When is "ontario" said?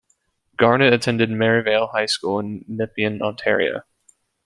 3.21-3.83